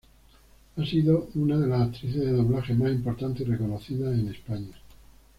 [0.77, 4.73] Ha sido una de las actrices de doblaje más importantes y reconocidas en España.